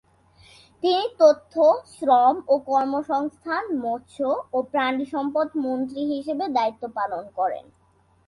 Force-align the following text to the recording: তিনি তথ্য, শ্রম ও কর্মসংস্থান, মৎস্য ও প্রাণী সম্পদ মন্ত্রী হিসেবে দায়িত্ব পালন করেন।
তিনি 0.83 1.03
তথ্য, 1.19 1.53
শ্রম 1.91 2.35
ও 2.47 2.55
কর্মসংস্থান, 2.67 3.63
মৎস্য 3.83 4.19
ও 4.53 4.57
প্রাণী 4.71 5.05
সম্পদ 5.05 5.47
মন্ত্রী 5.65 6.01
হিসেবে 6.13 6.45
দায়িত্ব 6.47 6.83
পালন 6.97 7.23
করেন। 7.35 7.65